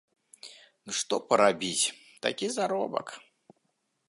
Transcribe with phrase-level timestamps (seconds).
[0.87, 1.91] Ну што парабіць,
[2.27, 3.07] такі заробак!